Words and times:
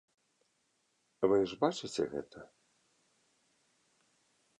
Вы 1.31 1.37
ж 1.51 1.59
бачыце 1.63 2.03
гэта? 2.13 2.39